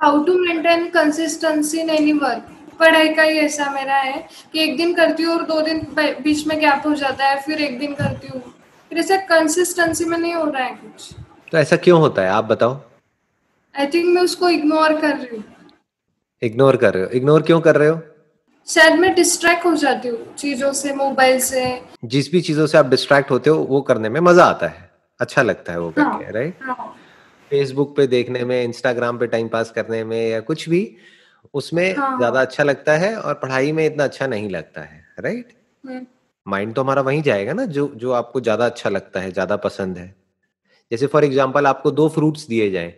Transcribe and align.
How 0.00 0.22
to 0.24 0.34
maintain 0.38 0.88
consistency 0.90 1.78
in 1.80 1.90
any 1.90 2.12
work 2.12 2.46
पढ़ाई 2.80 3.08
का 3.14 3.22
ही 3.22 3.38
ऐसा 3.38 3.70
मेरा 3.70 3.96
है 3.96 4.28
कि 4.52 4.60
एक 4.60 4.76
दिन 4.76 4.94
करती 4.94 5.22
हूँ 5.22 5.34
और 5.34 5.42
दो 5.46 5.60
दिन 5.60 5.86
बीच 5.96 6.46
में 6.46 6.58
गैप 6.60 6.86
हो 6.86 6.94
जाता 6.94 7.24
है 7.24 7.40
फिर 7.40 7.60
एक 7.60 7.78
दिन 7.78 7.94
करती 7.94 8.28
हूँ। 8.28 8.40
फिर 8.90 8.98
ऐसा 8.98 9.16
कंसिस्टेंसी 9.26 10.04
में 10.04 10.16
नहीं 10.18 10.34
हो 10.34 10.44
रहा 10.44 10.64
है 10.64 10.74
कुछ। 10.74 11.10
तो 11.52 11.58
ऐसा 11.58 11.76
क्यों 11.76 12.00
होता 12.00 12.22
है? 12.22 12.30
आप 12.30 12.44
बताओ। 12.44 12.80
आई 13.74 13.86
थिंक 13.86 14.06
मैं 14.14 14.22
उसको 14.22 14.48
इग्नोर 14.48 15.00
कर 15.00 15.16
रही 15.16 15.36
हूँ। 15.36 15.44
इग्नोर 16.42 16.76
कर 16.76 16.94
रहे 16.94 17.02
हो। 17.04 17.10
इग्नोर 17.10 17.42
क्यों 17.42 17.60
कर 17.60 17.76
रहे 17.76 17.88
हो? 17.88 18.00
शायद 18.68 18.98
मैं 19.00 19.14
डिस्ट्रैक्ट 19.14 19.64
हो 19.66 19.74
जाती 19.74 20.08
हूँ 20.08 20.34
चीज़ों 20.34 20.72
से 20.72 20.94
मोबाइल 20.94 21.40
से। 21.40 21.80
जिस 22.04 22.30
भी 22.32 22.40
चीज़ों 22.40 22.66
से 22.66 22.78
आप 22.78 22.86
डिस्ट्रैक्ट 22.86 23.30
होते 23.30 23.50
हो 23.50 23.56
वो 23.70 23.80
करने 23.80 24.08
में 24.08 24.20
मज़ा 24.20 24.44
आता 24.44 24.66
है। 24.66 24.88
अच्छा 25.20 25.42
लगता 25.42 25.72
है 25.72 25.80
वो 25.80 25.92
हाँ, 25.98 26.18
करके 26.18 26.32
राइट 26.32 26.58
हाँ, 26.62 26.89
फेसबुक 27.50 27.96
पे 27.96 28.06
देखने 28.06 28.44
में 28.44 28.62
इंस्टाग्राम 28.64 29.18
पे 29.18 29.26
टाइम 29.26 29.48
पास 29.48 29.70
करने 29.70 30.02
में 30.04 30.20
या 30.30 30.40
कुछ 30.40 30.68
भी 30.68 30.82
उसमें 31.54 31.94
हाँ, 31.96 32.16
ज़्यादा 32.18 32.40
अच्छा 32.40 32.64
लगता 32.64 32.92
है 32.96 33.14
और 33.16 33.34
पढ़ाई 33.34 33.72
में 33.72 33.84
इतना 33.86 34.04
अच्छा 34.04 34.26
नहीं 34.26 34.48
लगता 34.50 34.80
है 34.82 35.04
राइट 35.20 35.52
हम्म, 35.84 36.06
माइंड 36.46 36.74
तो 36.74 36.82
हमारा 36.82 37.02
वहीं 37.02 37.22
जाएगा 37.22 37.52
ना 37.52 37.64
जो 37.66 37.86
जो 37.96 38.12
आपको 38.12 38.40
ज़्यादा 38.40 38.66
अच्छा 38.66 38.90
लगता 38.90 39.20
है 39.20 39.30
ज़्यादा 39.32 39.56
पसंद 39.56 39.98
है। 39.98 40.14
जैसे 40.92 41.06
फॉर 41.06 41.24
एग्ज़ाम्पल 41.24 41.66
आपको 41.66 41.90
दो 41.90 42.08
फ्रूट्स 42.08 42.46
दिए 42.46 42.70
जाए। 42.70 42.94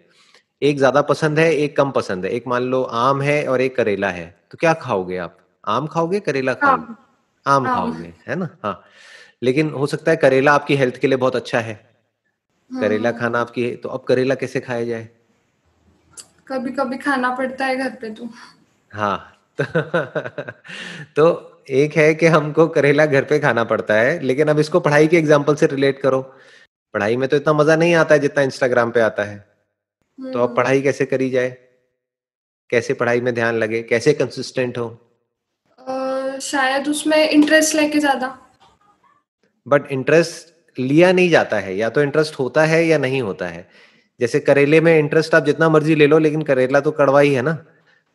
एक 0.63 0.79
ज़्यादा 0.79 1.03
पसंद 1.03 1.39
है 1.39 1.53
एक 1.55 1.77
कम 1.77 1.91
पसंद 1.91 2.25
है। 2.25 2.31
एक 2.31 2.47
मान 2.47 2.63
लो 2.63 2.83
आम 2.83 3.23
है 3.23 3.45
और 3.47 3.61
एक 3.61 3.77
करेला 3.77 4.11
है। 4.11 4.27
तो 4.51 4.59
क्या 4.59 4.73
खाओगे 4.75 5.17
आप? 5.17 5.39
आम 5.65 5.87
खाओगे 5.87 6.21
करेला 6.21 6.55
खाओगे? 6.55 6.83
हाँ, 6.83 6.99
आम 7.47 7.67
हाँ, 7.67 7.75
खाओगे 7.77 8.15
है 8.29 8.37
ना? 8.37 8.49
हाँ। 8.65 8.83
लेकिन 9.43 9.71
हो 9.71 9.87
सकता 9.87 10.11
है 10.11 10.17
करेला 10.17 10.53
आपकी 10.53 10.77
हेल्थ 10.77 10.97
के 10.97 11.07
लिए 11.07 11.17
बहुत 11.19 11.37
अच्छा 11.37 11.61
है। 11.61 11.81
करेला 12.81 13.11
हम्म, 13.11 13.19
खाना 13.19 13.41
आपकी 13.41 13.65
है 13.65 13.77
तो 13.77 13.89
अब 13.89 14.05
करेला 14.05 14.35
कैसे 14.35 14.61
खाया 14.61 14.85
जाए? 14.85 15.09
कभी 16.49 16.71
कभी 16.73 16.97
खाना 16.99 17.35
पड़ता 17.37 17.67
है 17.67 17.77
घर 17.77 17.91
पे 18.01 18.11
तो। 18.15 18.29
हाँ 18.93 19.19
तो, 19.61 19.65
तो 21.17 21.65
एक 21.71 21.97
है 21.97 22.15
कि 22.15 22.27
हमको 22.27 22.67
करेला 22.69 23.07
घर 23.07 23.25
पे 23.25 23.39
खाना 23.39 23.65
पड़ता 23.65 23.95
है 23.95 24.19
लेकिन 24.21 24.49
अब 24.49 24.59
इसको 24.59 24.81
पढ़ाई 24.81 25.09
के 25.09 25.17
एग्ज़ाम्पल 25.17 25.55
से 25.55 25.67
रिलेट 25.67 26.01
करो। 26.03 26.21
पढ़ाई 26.95 27.17
में 27.17 27.29
तो 27.29 27.37
इतना 27.37 27.53
मज़ा 27.53 27.77
नहीं 27.77 27.95
आता 27.95 28.15
है 28.15 28.21
जितना 28.21 28.43
इंस्टाग्राम 28.43 28.91
पे 28.91 29.01
आता 29.01 29.25
है। 29.25 29.39
तो 30.19 30.41
अब 30.41 30.49
हम्म, 30.49 30.57
पढ़ाई 30.57 30.83
कैसे 30.83 31.07
करी 31.07 31.31
जाए? 31.31 31.51
कैसे 32.71 32.95
पढ़ाई 32.95 33.21
में 33.21 33.35
ध्यान 33.35 33.55
लगे? 33.55 33.83
कैसे 33.83 34.13
कंसिस्टेंट 34.15 34.79
हो? 34.79 34.89
अ, 35.79 36.39
शायद 36.43 36.89
उसमें 36.89 37.29
इंटरेस्ट 37.31 37.75
लेके 37.75 37.99
ज़्यादा। 37.99 38.29
बट 39.67 39.93
इंटरेस्ट 39.93 40.52
लिया 40.79 41.13
नहीं 41.13 41.31
जाता 41.31 41.59
है, 41.59 41.77
या 41.77 41.89
तो 41.89 42.03
इंटरेस्ट 42.03 42.39
होता 42.39 42.65
है 42.65 42.87
या 42.87 42.99
नहीं 42.99 43.23
होता 43.23 43.47
है। 43.47 43.69
जैसे 44.21 44.41
करेले 44.41 44.81
में 44.81 44.99
इंटरेस्ट 44.99 45.35
आप 45.35 45.45
जितना 45.45 45.69
मर्ज़ी 45.69 45.95
ले 45.95 46.07
लो, 46.07 46.19
लेकिन 46.19 46.43
करेला 46.43 46.81
तो 46.81 46.91
कड़वा 46.91 47.21
ही 47.21 47.35
है 47.35 47.43
ना। 47.43 47.67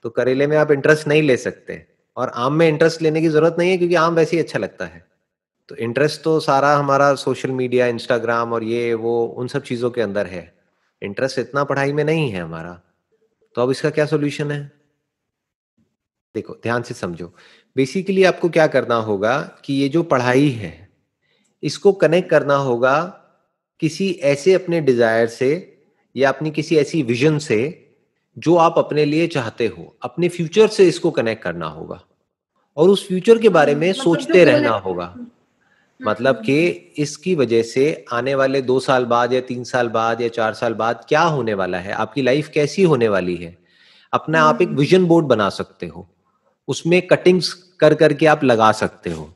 तो 0.04 0.10
करेले 0.10 0.48
में 0.48 0.58
आप 0.58 0.72
इंटरेस्ट 0.72 1.08
नहीं 1.08 1.22
ले 1.22 1.38
सकते 1.38 1.86
और 2.18 2.32
आम 2.36 2.54
में 2.54 2.68
इंटरेस्ट 2.70 3.02
लेने 3.02 3.22
की 3.22 3.28
ज़रूरत 3.28 3.56
नहीं 3.60 3.72
है, 3.72 3.78
क्योंकि 3.78 3.96
आम 3.96 4.16
वैसे 4.16 4.38
ही 4.38 4.44
अच्छा 4.44 4.60
लगता 4.60 4.86
है। 4.86 5.06
तो 5.70 5.76
इंटरेस्ट 5.76 6.24
तो 6.24 6.40
सारा 6.40 6.76
हमारा 6.76 7.16
सोशल 7.16 7.52
मीडिया 7.52 7.88
इंस्टाग्राम 7.88 8.54
और 8.54 8.64
ये, 8.64 8.94
वो, 8.94 9.26
उन 9.26 9.48
सब 9.48 9.64
चीज़ों 9.64 9.92
के 9.92 10.02
अंदर 10.02 10.26
है। 10.26 10.56
इंटरेस्ट 11.02 11.40
इतना 11.40 11.64
पढ़ाई 11.64 11.94
में 11.94 12.04
नहीं 12.04 12.32
है 12.32 12.42
हमारा। 12.42 12.82
तो 13.56 13.62
अब 13.62 13.72
इसका 13.72 13.90
क्या 13.90 14.06
सोल्यूशन 14.06 14.52
है? 14.52 14.72
देखो, 16.36 16.54
ध्यान 16.54 16.82
से 16.82 16.94
समझो। 16.94 17.34
बेसिकली 17.76 18.24
आपको 18.24 18.50
क्या 18.50 18.68
करना 18.68 18.96
होगा 18.96 19.42
कि 19.66 19.74
ये 19.74 19.90
जो 19.90 20.04
पढ़ाई 20.04 20.50
है 20.50 20.87
इसको 21.64 21.92
कनेक्ट 21.92 22.30
करना 22.30 22.56
होगा 22.56 23.24
किसी 23.80 24.12
ऐसे 24.12 24.54
अपने 24.54 24.82
डिज़ायर 24.82 25.28
से 25.28 25.78
या 26.16 26.30
अपनी 26.30 26.52
किसी 26.52 26.78
ऐसी 26.78 27.04
विजन 27.04 27.38
से 27.38 27.84
जो 28.38 28.56
आप 28.56 28.76
अपने 28.78 29.06
लिए 29.06 29.28
चाहते 29.28 29.68
हो। 29.68 29.96
अपने 30.02 30.30
फ्यूचर 30.30 30.68
से 30.68 30.88
इसको 30.88 31.12
कनेक्ट 31.12 31.44
करना 31.44 31.68
होगा। 31.68 32.02
और 32.78 32.90
उस 32.90 33.08
फ्यूचर 33.08 33.38
के 33.38 33.50
बारे 33.50 33.76
में 33.76 33.92
हम्म, 33.92 34.02
मतलब 34.02 34.04
सोचते 34.04 34.46
रहना 34.46 34.70
होगा। 34.70 35.06
हम्म, 35.06 35.28
मतलब 36.08 36.36
हम्म, 36.36 36.46
कि 36.46 36.68
इसकी 36.98 37.36
वजह 37.36 37.64
से 37.64 38.06
आने 38.12 38.36
वाले 38.36 38.62
दो 38.62 38.80
साल 38.80 39.06
बाद 39.06 39.34
या 39.34 39.42
तीन 39.42 39.64
साल 39.64 39.88
बाद 39.88 40.22
या 40.22 40.28
चार 40.28 40.54
साल 40.54 40.74
बाद 40.74 41.06
क्या 41.10 41.22
होने 41.22 41.54
वाला 41.54 41.78
है? 41.78 41.92
आपकी 41.92 42.22
लाइफ 42.22 42.50
कैसी 42.54 42.84
होने 42.84 43.08
वाली 43.08 43.36
है? 43.36 43.58
अपना 44.14 44.42
आप 44.42 44.62
एक 44.62 44.68
हम्म, 44.68 44.78
विजन 44.78 45.06
बोर्ड 45.06 45.26
बना 45.26 45.50
सकते 45.50 45.86
हो। 45.86 46.10
उसमें 46.68 47.08
कटिंग्स 47.08 47.54
कर 47.54 47.94
करके 47.94 48.26
आप 48.26 48.44
लगा 48.44 48.72
सकते 48.72 49.10
हो। 49.10 49.34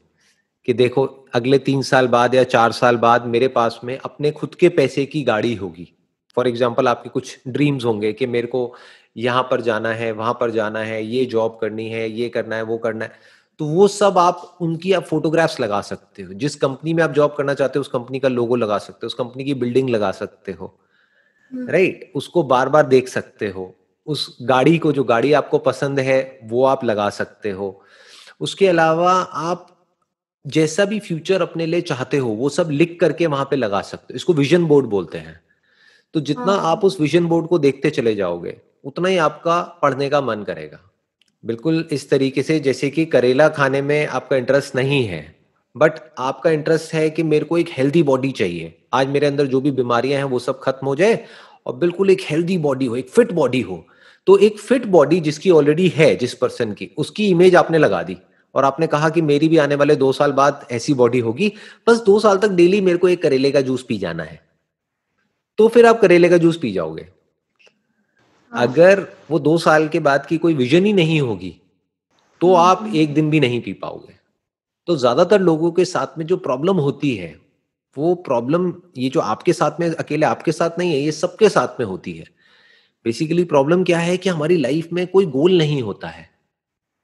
कि 0.68 0.74
देखो 0.74 1.06
अगले 1.34 1.58
तीन 1.58 1.82
साल 1.82 2.08
बाद 2.08 2.36
या 2.36 2.44
चार 2.44 2.72
साल 2.72 2.98
बाद 2.98 3.26
मेरे 3.26 3.48
पास 3.48 3.80
में 3.84 3.98
अपने 3.98 4.32
खुद 4.32 4.56
के 4.56 4.70
पैसे 4.70 5.06
की 5.06 5.24
गाड़ी 5.24 5.54
होगी। 5.56 5.92
फॉर 6.38 6.48
एग्ज़ाम्पल 6.48 6.88
आपके 6.88 7.10
कुछ 7.10 7.38
ड्रीम्स 7.48 7.86
होंगे 7.86 8.12
कि 8.14 8.28
मेरे 8.28 8.48
को 8.48 8.74
यहाँ 9.18 9.44
पर 9.44 9.62
जाना 9.62 9.90
है 9.94 10.12
वहाँ 10.12 10.34
पर 10.34 10.52
जाना 10.52 10.80
है 10.80 11.04
ये 11.06 11.26
जॉब 11.26 11.58
करनी 11.62 11.90
है 11.90 12.10
ये 12.10 12.30
करना 12.30 12.56
है 12.56 12.64
वो 12.64 12.78
करना 12.78 13.06
है। 13.06 13.40
तो 13.60 13.66
वो 13.66 13.88
सब 13.88 14.18
आप 14.18 14.58
उनकी 14.62 14.94
आप 14.94 15.04
फोटोग्राफ्स 15.04 15.60
लगा 15.60 15.82
सकते 15.82 16.24
हो। 16.24 16.34
जिस 16.34 16.56
कंपनी 16.56 16.94
में 16.94 17.04
आप 17.04 17.12
जॉब 17.12 17.34
करना 17.38 17.54
चाहते 17.54 17.80
हो 17.80 17.82
उस 17.82 17.88
कंपनी 17.88 18.20
का 18.20 18.28
लोगो 18.28 18.56
लगा 18.56 18.78
सकते 18.78 19.00
हो 19.04 19.08
उस 19.08 19.14
कंपनी 19.14 19.44
की 19.44 19.54
बिल्डिंग 19.56 19.90
लगा 19.90 20.12
सकते 20.12 20.52
हो। 20.52 20.74
हम्म, 21.52 21.70
राइट 21.70 22.12
उसको 22.16 22.44
बार 22.44 22.70
बार 22.70 22.86
देख 22.86 23.08
सकते 23.08 23.50
हो। 23.50 23.74
उस 24.08 24.38
गाड़ी 24.42 24.78
को 24.78 24.92
जो 24.92 25.04
गाड़ी 25.04 25.34
आपको 25.34 25.58
पसंद 25.60 26.00
है 26.00 26.40
वो 26.44 26.66
आप 26.66 26.84
लगा 26.86 27.10
सकते 27.10 27.52
हो। 27.52 27.82
उसके 28.42 28.68
अलावा 28.68 29.14
आप 29.24 29.68
जैसा 30.46 30.86
भी 30.86 31.00
फ्यूचर 31.00 31.42
अपने 31.42 31.66
लिए 31.66 31.82
चाहते 31.82 32.18
हो 32.18 32.30
वो 32.30 32.50
सब 32.50 32.70
लिख 32.72 32.98
करके 33.02 33.26
वहाँ 33.28 33.46
पे 33.46 33.56
लगा 33.56 33.82
सकते 33.82 34.14
हो। 34.14 34.16
इसको 34.16 34.34
विजन 34.34 34.66
बोर्ड 34.66 34.86
बोलते 34.86 35.18
हैं। 35.18 35.40
तो 36.14 36.20
जितना 36.20 36.52
हाँ, 36.52 36.72
आप 36.72 36.86
उस 36.86 37.00
विजन 37.02 37.26
बोर्ड 37.26 37.48
को 37.48 37.60
देखते 37.60 37.90
चले 37.90 38.16
जाओगे 38.16 38.58
उतना 38.84 39.10
ही 39.10 39.18
आपका 39.18 39.62
पढ़ने 39.82 40.10
का 40.10 40.22
मन 40.22 40.44
करेगा। 40.44 40.80
बिल्कुल 41.44 41.88
इस 41.92 42.10
तरीके 42.10 42.44
से 42.44 42.60
जैसे 42.60 42.90
कि 42.90 43.06
करेला 43.06 43.48
खाने 43.50 43.82
में 43.82 44.06
आपका 44.08 44.36
इंटरेस्ट 44.36 44.76
नहीं 44.76 45.04
है 45.06 45.24
बट 45.76 45.92
आपका 46.18 46.50
इंटरेस्ट 46.50 46.94
है 46.94 47.10
कि 47.10 47.24
मेरे 47.24 47.46
को 47.46 47.58
एक 47.58 47.70
हेल्दी 47.70 48.04
बॉडी 48.04 48.32
चाहिए। 48.32 48.74
आज 48.94 49.08
मेरे 49.08 49.28
अंदर 49.28 49.46
जो 49.46 49.62
भी 49.62 49.72
बीमारियाँ 49.72 50.18
हैं 50.18 50.26
वो 50.26 50.40
सब 50.40 50.60
खत्म 50.60 50.88
हो 50.88 50.96
जाए 50.96 51.20
और 51.66 51.76
बिल्कुल 51.76 52.10
एक 52.10 52.22
हेल्दी 52.22 52.58
बॉडी 52.58 52.86
हो 52.86 52.96
एक 52.96 53.10
फिट 53.10 53.32
बॉडी 53.32 53.62
हो। 53.62 53.86
तो 54.28 54.38
एक 54.38 54.60
फिट 54.60 54.86
बॉडी 54.86 55.20
जिसकी 55.20 55.50
ऑलरेडी 55.50 55.88
है 55.88 56.16
जिस 56.16 56.34
पर्सन 56.34 56.74
की 56.74 56.90
उसकी 56.98 57.30
इमेज 57.30 57.56
आपने 57.56 57.78
लगा 57.78 58.04
दी। 58.04 58.18
और 58.56 58.66
आपने 58.66 58.88
कहा 58.88 59.10
कि 59.10 59.22
मेरी 59.24 59.50
भी 59.50 59.58
आने 59.58 59.76
वाले 59.76 59.96
दो 59.96 60.12
साल 60.14 60.32
बाद 60.34 60.66
ऐसी 60.72 60.94
बॉडी 60.94 61.20
होगी। 61.20 61.52
बस 61.88 62.02
दो 62.06 62.20
साल 62.20 62.38
तक 62.38 62.50
डेली 62.52 62.82
मेरे 62.82 62.98
को 62.98 63.10
एक 63.10 63.22
करेले 63.22 63.52
का 63.52 63.62
जूस 63.62 63.84
पी 63.84 63.98
जाना 63.98 64.24
है। 64.24 64.40
तो 65.60 65.68
फिर 65.68 65.86
आप 65.86 66.00
करेले 66.02 66.30
का 66.30 66.38
जूस 66.38 66.58
पी 66.58 66.72
जाओगे। 66.74 67.08
हाँ, 68.54 68.64
अगर 68.64 69.06
वो 69.32 69.40
दो 69.40 69.58
साल 69.58 69.88
के 69.88 70.00
बाद 70.00 70.26
की 70.26 70.38
कोई 70.38 70.54
विजन 70.54 70.86
ही 70.86 70.94
नहीं 70.94 71.20
होगी 71.22 71.56
तो 72.42 72.48
हम्म, 72.48 72.58
आप 72.60 72.96
एक 72.96 73.14
दिन 73.14 73.30
भी 73.30 73.40
नहीं 73.40 73.62
पी 73.62 73.74
पाओगे। 73.74 74.14
तो 74.88 74.96
ज़्यादातर 74.96 75.42
लोगों 75.42 75.72
के 75.72 75.86
साथ 75.86 76.18
में 76.18 76.26
जो 76.26 76.38
प्रॉब्लम 76.40 76.78
होती 76.78 77.16
है 77.16 77.36
वो 77.98 78.14
प्रॉब्लम 78.26 78.72
ये 78.98 79.10
जो 79.10 79.20
आपके 79.20 79.54
साथ 79.54 79.80
में 79.80 79.90
अकेले 79.90 80.26
आपके 80.26 80.52
साथ 80.52 80.78
नहीं 80.80 80.92
है 80.92 81.00
ये 81.00 81.12
सबके 81.12 81.50
साथ 81.50 81.80
में 81.80 81.86
होती 81.88 82.12
है। 82.14 82.26
बेसिकली 83.06 83.44
प्रॉब्लम 83.44 83.84
क्या 83.84 84.00
है 84.00 84.18
कि 84.18 84.30
हमारी 84.30 84.58
लाइफ 84.58 84.90
में 84.94 85.06
कोई 85.08 85.26
गोल 85.28 85.58
नहीं 85.58 85.82
होता 85.82 86.08
है। 86.08 86.30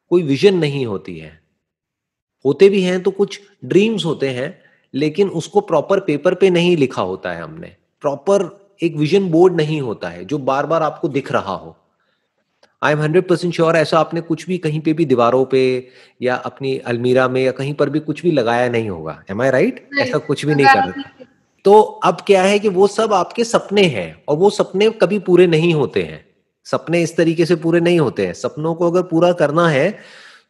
कोई 0.09 0.23
विजन 0.23 0.56
नहीं 0.56 0.85
होती 0.85 1.18
है। 1.18 1.40
होते 2.45 2.69
भी 2.69 2.81
हैं 2.81 3.03
तो 3.03 3.12
कुछ 3.12 3.40
ड्रीम्स 3.66 4.06
होते 4.06 4.29
हैं 4.29 4.62
लेकिन 4.94 5.29
उसको 5.29 5.62
प्रॉपर 5.62 6.00
पेपर 6.00 6.34
पे 6.34 6.50
नहीं 6.50 6.78
लिखा 6.78 7.01
होता 7.01 7.31
है 7.31 7.41
हमने। 7.41 7.75
प्रॉपर 8.01 8.50
एक 8.84 8.96
विजन 8.96 9.29
बोर्ड 9.31 9.56
नहीं 9.56 9.81
होता 9.81 10.09
है 10.09 10.25
जो 10.25 10.38
बार 10.38 10.66
बार 10.66 10.84
आपको 10.84 11.07
दिख 11.07 11.31
रहा 11.31 11.53
हो। 11.53 11.75
I 12.84 12.94
am 12.94 13.00
hundred 13.00 13.28
percent 13.28 13.53
sure 13.53 13.75
ऐसा 13.75 14.00
आपने 14.00 14.22
कुछ 14.22 14.46
भी 14.47 14.57
कहीं 14.57 14.79
पे 14.79 14.94
भी 14.94 15.06
दीवारों 15.06 15.46
पे 15.46 15.90
या 16.22 16.35
अपनी 16.35 16.78
अलमीरा 16.78 17.28
में 17.28 17.44
या 17.44 17.51
कहीं 17.51 17.73
पर 17.73 17.90
भी 17.90 18.00
कुछ 18.00 18.22
भी 18.22 18.31
लगाया 18.31 18.69
नहीं 18.69 18.90
होगा। 18.90 19.23
एम 19.31 19.41
आई 19.41 19.50
राइट 19.50 19.90
ऐसा 20.00 20.17
कुछ 20.17 20.46
भी 20.46 20.56
नहीं 20.56 20.66
कर 20.66 20.88
रहे। 20.90 21.25
तो 21.66 21.81
अब 21.81 22.22
क्या 22.28 22.44
है 22.44 22.59
कि 22.59 22.69
वो 22.69 22.88
सब 22.88 23.13
आपके 23.13 23.44
सपने 23.44 23.84
हैं 23.84 24.23
और 24.28 24.38
वो 24.38 24.50
सपने 24.50 24.90
कभी 24.90 25.19
पूरे 25.19 25.47
नहीं 25.47 25.73
होते 25.73 26.03
हैं। 26.03 26.27
सपने 26.72 27.02
इस 27.03 27.16
तरीके 27.17 27.46
से 27.46 27.55
पूरे 27.55 27.79
नहीं 27.79 27.99
होते 27.99 28.25
हैं। 28.25 28.34
सपनों 28.34 28.73
को 28.75 28.90
अगर 28.91 29.02
पूरा 29.02 29.31
करना 29.34 29.67
है 29.69 29.90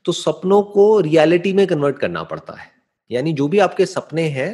तो 0.05 0.11
सपनों 0.11 0.61
को 0.63 0.99
रियलिटी 1.01 1.53
में 1.53 1.65
कन्वर्ट 1.67 1.97
करना 1.99 2.23
पड़ता 2.23 2.53
है। 2.53 2.71
यानी 3.11 3.33
जो 3.33 3.47
भी 3.47 3.59
आपके 3.59 3.85
सपने 3.85 4.27
हैं 4.29 4.51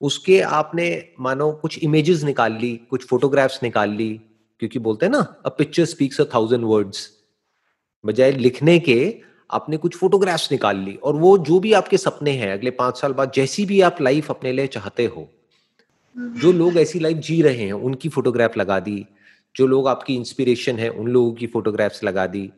उसके 0.00 0.40
आपने 0.40 0.86
मानो 1.20 1.50
कुछ 1.52 1.78
इमेजेस 1.78 2.22
निकाल 2.24 2.52
ली 2.52 2.76
कुछ 2.90 3.06
फोटोग्राफ्स 3.06 3.62
निकाल 3.62 3.90
ली 3.90 4.12
क्योंकि 4.60 4.78
बोलते 4.78 5.06
हैं 5.06 5.10
ना 5.12 5.18
a 5.46 5.48
picture 5.48 5.84
speaks 5.84 6.20
a 6.20 6.24
thousand 6.34 6.64
words 6.64 7.08
बजाय 8.04 8.32
लिखने 8.32 8.78
के 8.78 8.98
आपने 9.50 9.76
कुछ 9.76 9.96
फोटोग्राफ्स 9.96 10.50
निकाल 10.52 10.76
ली 10.76 10.94
और 11.02 11.16
वो 11.16 11.36
जो 11.38 11.58
भी 11.60 11.72
आपके 11.72 11.98
सपने 11.98 12.30
हैं 12.30 12.52
अगले 12.52 12.70
पाँच 12.70 13.00
साल 13.00 13.12
बाद 13.12 13.32
जैसी 13.34 13.64
भी 13.66 13.80
आप 13.80 14.00
लाइफ 14.00 14.30
अपने 14.30 14.52
लिए 14.52 14.66
चाहते 14.66 15.04
हो 15.06 15.28
हम्म, 16.16 16.40
जो 16.40 16.52
लोग 16.52 16.78
ऐसी 16.78 16.98
लाइफ 16.98 17.16
जी 17.18 17.40
रहे 17.42 17.64
हैं 17.64 17.72
उनकी 17.72 18.08
फोटोग्राफ 18.08 18.56
लगा 18.56 18.78
दी 18.80 19.06
जो 19.56 19.66
लोग 19.66 19.88
आपकी 19.88 20.14
इंस्पिरेशन 20.14 20.78
है, 20.78 20.88
उन 20.88 21.08
लोगों 21.08 21.32
की 21.32 21.46
फोटोग्राफ्स 21.46 22.04
लगा 22.04 22.26
दी। 22.26 22.50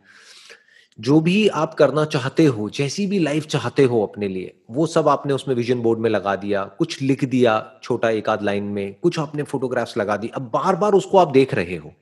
जो 0.99 1.21
भी 1.21 1.49
आप 1.49 1.75
करना 1.75 2.05
चाहते 2.05 2.45
हो, 2.45 2.69
जैसी 2.71 3.07
भी 3.07 3.19
लाइफ 3.19 3.47
चाहते 3.47 3.85
हो 3.85 4.03
अपने 4.07 4.29
लिए, 4.29 4.53
वो 4.71 4.87
सब 4.87 5.09
आपने 5.09 5.35
उसमें 5.35 5.55
विजन 5.55 5.81
बोर्ड 5.81 6.01
में 6.01 6.11
लगा 6.11 6.37
दिया, 6.37 6.65
कुछ 6.65 7.03
लिख 7.03 7.25
दिया 7.25 7.81
छोटा 7.83 8.11
एक 8.11 8.29
आध 8.29 8.43
लाइन 8.43 8.65
में, 8.65 8.95
कुछ 8.95 9.19
आपने 9.19 9.43
फोटोग्राफ्स 9.43 9.97
लगा 9.97 10.17
दी। 10.17 10.29
अब 10.29 10.43
बार 10.43 10.77
बार 10.77 10.93
उसको 10.93 11.19
आप 11.19 11.29
देख 11.29 11.55
रहे 11.55 11.77
हो। 11.77 11.93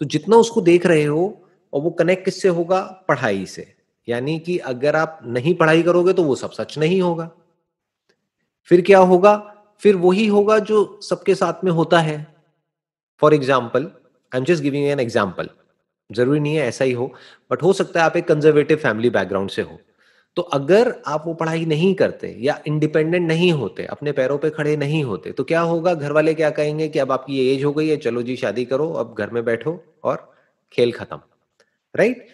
तो 0.00 0.04
जितना 0.04 0.36
उसको 0.36 0.60
देख 0.60 0.86
रहे 0.86 1.04
हो, 1.04 1.42
और 1.72 1.80
वो 1.82 1.90
कनेक्ट 1.90 2.24
किससे 2.24 2.48
होगा? 2.48 2.80
पढ़ाई 3.08 3.46
से। 3.46 3.74
यानी 4.08 4.38
कि 4.38 4.58
अगर 4.58 4.96
आप 4.96 5.20
नहीं 5.24 5.54
पढ़ाई 5.54 5.82
करोगे 5.82 6.12
तो 6.12 6.22
वो 6.22 6.34
सब 6.34 6.50
सच 6.50 6.78
नहीं 6.78 7.00
होगा। 7.02 7.30
फिर 8.64 8.80
क्या 8.80 8.98
होगा? 8.98 9.36
फिर 9.78 9.96
वही 9.96 10.26
होगा 10.26 10.58
जो 10.58 11.00
सबके 11.02 11.34
साथ 11.34 11.64
में 11.64 11.72
होता 11.72 11.98
है। 12.00 12.16
For 13.20 13.34
example 13.34 13.90
I 14.32 14.38
am 14.38 14.44
just 14.44 14.62
giving 14.62 14.86
an 14.86 15.00
example 15.00 15.48
ज़रूरी 16.10 16.40
नहीं 16.40 16.54
है, 16.56 16.66
ऐसा 16.66 16.84
ही 16.84 16.92
हो 16.92 17.12
बट 17.50 17.62
हो 17.62 17.72
सकता 17.72 18.00
है 18.00 18.06
आप 18.06 18.16
एक 18.16 18.28
कंजर्वेटिव 18.28 18.76
फैमिली 18.78 19.10
बैकग्राउंड 19.10 19.50
से 19.50 19.62
हो। 19.62 19.78
तो 20.36 20.42
अगर 20.42 20.94
आप 21.06 21.22
वो 21.26 21.34
पढ़ाई 21.34 21.64
नहीं 21.66 21.94
करते 21.94 22.34
या 22.40 22.58
इंडिपेंडेंट 22.66 23.26
नहीं 23.28 23.50
होते, 23.52 23.84
अपने 23.84 24.12
पैरों 24.12 24.38
पे 24.38 24.50
खड़े 24.50 24.76
नहीं 24.76 25.02
होते 25.04 25.32
तो 25.32 25.44
क्या 25.44 25.60
होगा? 25.62 25.94
घर 25.94 26.12
वाले 26.12 26.34
क्या 26.34 26.50
कहेंगे 26.52 26.88
कि 26.88 26.98
अब 26.98 27.12
आपकी 27.12 27.38
एज 27.46 27.64
हो 27.64 27.72
गई 27.72 27.88
है, 27.88 27.96
चलो 27.98 28.22
जी, 28.22 28.36
शादी 28.36 28.64
करो, 28.64 28.90
अब 28.92 29.14
घर 29.14 29.30
में 29.30 29.44
बैठो 29.44 29.80
और 30.04 30.32
खेल 30.72 30.92
खत्म। 30.92 31.20
राइट 31.94 32.26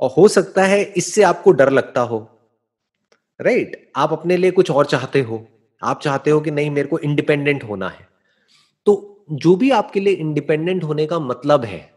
और 0.00 0.10
हो 0.10 0.28
सकता 0.28 0.64
है 0.64 0.82
इससे 0.82 1.22
आपको 1.22 1.52
डर 1.52 1.70
लगता 1.70 2.00
हो। 2.02 2.18
राइट 3.40 3.90
आप 3.96 4.12
अपने 4.12 4.36
लिए 4.36 4.50
कुछ 4.50 4.70
और 4.70 4.86
चाहते 4.86 5.20
हो। 5.22 5.46
आप 5.82 6.00
चाहते 6.00 6.30
हो 6.30 6.40
कि 6.40 6.50
नहीं, 6.50 6.70
मेरे 6.70 6.88
को 6.88 6.98
इंडिपेंडेंट 6.98 7.64
होना 7.64 7.88
है। 7.88 8.08
जो 9.30 9.54
भी 9.56 9.70
आपके 9.70 10.00
लिए 10.00 10.12
इंडिपेंडेंट 10.12 10.84
होने 10.84 11.06
का 11.06 11.18
मतलब 11.18 11.64
है 11.64 11.88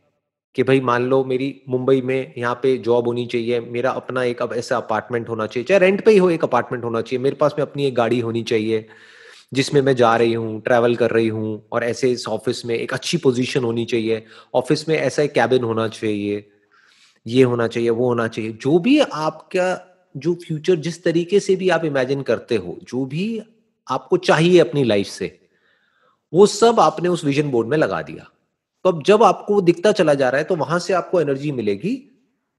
कि 0.55 0.63
भाई 0.63 0.79
मान 0.81 1.03
लो 1.03 1.23
मेरी 1.23 1.61
मुंबई 1.69 2.01
में 2.01 2.33
यहाँ 2.37 2.55
पे 2.63 2.77
जॉब 2.77 3.07
होनी 3.07 3.25
चाहिए, 3.25 3.59
मेरा 3.59 3.91
अपना 3.91 4.23
एक 4.23 4.41
अब 4.41 4.53
ऐसा 4.53 4.77
अपार्टमेंट 4.77 5.29
होना 5.29 5.45
चाहिए, 5.45 5.65
चाहे 5.65 5.79
रेंट 5.79 6.03
पे 6.05 6.11
ही 6.11 6.17
हो 6.17 6.29
एक 6.29 6.43
अपार्टमेंट 6.43 6.83
होना 6.83 7.01
चाहिए, 7.01 7.23
मेरे 7.23 7.35
पास 7.35 7.55
में 7.59 7.65
अपनी 7.65 7.85
एक 7.85 7.95
गाड़ी 7.95 8.19
होनी 8.19 8.43
चाहिए, 8.43 8.85
जिसमें 9.51 9.81
मैं 9.81 9.95
जा 9.95 10.15
रही 10.15 10.33
हूँ 10.33 10.61
ट्रैवल 10.61 10.95
कर 10.95 11.11
रही 11.11 11.27
हूँ 11.27 11.67
और 11.71 11.83
ऐसे 11.83 12.11
इस 12.11 12.27
ऑफ़िस 12.27 12.65
में 12.65 12.75
एक 12.75 12.93
अच्छी 12.93 13.17
पोजीशन 13.17 13.63
होनी 13.63 13.85
चाहिए 13.85 14.23
ऑफ़िस 14.53 14.87
में 14.89 14.95
ऐसा 14.97 15.23
एक 15.23 15.33
कैबिन 15.33 15.63
होना 15.63 15.87
चाहिए, 15.87 16.45
ये 17.25 17.43
होना 17.43 17.67
चाहिए, 17.67 17.89
वो 17.89 18.07
होना 18.07 18.27
चाहिए, 18.27 18.51
जो 18.51 18.79
भी 18.79 18.99
आपका, 18.99 19.79
जो 20.17 20.33
फ्यूचर 20.47 20.75
जिस 20.75 21.03
तरीके 21.03 21.39
से 21.39 21.55
भी 21.55 21.69
आप 21.69 21.85
इमेजिन 21.85 22.21
करते 22.21 22.55
हो, 22.55 22.77
जो 22.83 23.05
भी 23.05 23.41
आपको 23.87 24.17
चाहिए 24.17 24.59
अपनी 24.59 24.83
लाइफ 24.83 25.07
से 25.07 25.39
वो 26.33 26.45
सब 26.47 26.79
आपने 26.79 27.09
उस 27.09 27.23
विजन 27.25 27.49
बोर्ड 27.51 27.67
में 27.67 27.77
लगा 27.77 28.01
दिया। 28.01 28.29
तो 28.85 28.89
अब 28.89 29.03
जब 29.03 29.23
आपको 29.23 29.59
दिखता 29.61 29.91
चला 29.91 30.13
जा 30.13 30.29
रहा 30.29 30.39
है 30.39 30.43
तो 30.43 30.55
वहाँ 30.55 30.79
से 30.79 30.93
आपको 30.93 31.21
एनर्जी 31.21 31.51
मिलेगी 31.51 32.01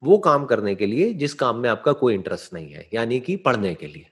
वो 0.02 0.18
काम 0.18 0.44
करने 0.44 0.74
के 0.74 0.86
लिए, 0.86 1.12
जिस 1.12 1.34
काम 1.34 1.56
में 1.56 1.68
आपका 1.70 1.92
कोई 1.94 2.14
इंटरेस्ट 2.14 2.52
नहीं 2.54 2.72
है, 2.72 2.88
यानी 2.94 3.20
कि 3.20 3.36
पढ़ने 3.38 3.74
के 3.74 3.86
लिए। 3.86 4.06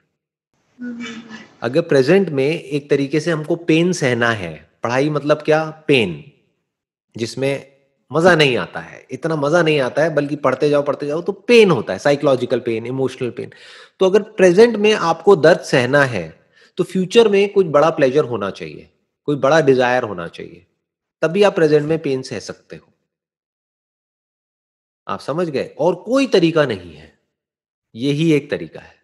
अगर 1.62 1.80
प्रेजेंट 1.82 2.28
में 2.30 2.46
एक 2.46 2.88
तरीके 2.90 3.20
से 3.20 3.30
हमको 3.30 3.56
पेन 3.58 3.92
सहना 3.94 4.30
है, 4.32 4.54
पढ़ाई 4.84 5.10
मतलब 5.10 5.42
क्या? 5.42 5.64
पेन 5.88 6.22
जिसमें 7.14 7.66
मज़ा 8.10 8.34
नहीं 8.34 8.56
आता 8.56 8.80
है। 8.80 9.04
इतना 9.10 9.36
मज़ा 9.36 9.62
नहीं 9.62 9.80
आता 9.80 10.02
है, 10.02 10.14
बल्कि 10.14 10.36
पढ़ते 10.38 10.68
जाओ 10.70 10.82
पढ़ते 10.82 11.06
जाओ 11.06 11.20
तो 11.22 11.32
पेन 11.32 11.70
होता 11.70 11.92
है 11.92 11.98
साइकोलॉजिकल 11.98 12.60
पेन 12.60 12.86
इमोशनल 12.86 13.30
पेन 13.30 13.50
तो 14.00 14.06
अगर 14.06 14.22
प्रेजेंट 14.32 14.76
में 14.76 14.92
आपको 14.94 15.36
दर्द 15.38 15.60
सहना 15.66 16.04
है 16.06 16.28
तो 16.78 16.84
फ्यूचर 16.84 17.28
में 17.28 17.52
कुछ 17.52 17.66
बड़ा 17.68 17.90
प्लेजर 17.90 18.24
होना 18.24 18.50
चाहिए। 18.52 18.88
कोई 19.24 19.36
बड़ा 19.36 19.60
डिज़ायर 19.60 20.02
होना 20.02 20.28
चाहिए। 20.28 20.66
तभी 21.22 21.42
आप 21.42 21.54
प्रेजेंट 21.54 21.88
में 21.88 22.02
पेन 22.02 22.22
सह 22.22 22.38
सकते 22.38 22.76
हो। 22.76 22.92
आप 25.08 25.20
समझ 25.20 25.48
गए? 25.48 25.76
और 25.78 25.94
कोई 25.94 26.26
तरीका 26.26 26.66
नहीं 26.66 26.94
है। 26.94 27.18
यही 27.94 28.32
एक 28.32 28.50
तरीका 28.50 28.80
है। 28.80 29.01